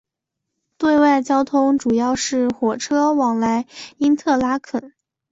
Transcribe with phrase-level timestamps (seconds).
[0.79, 3.67] 对外交通主要是火车往来
[3.99, 4.93] 因特拉肯。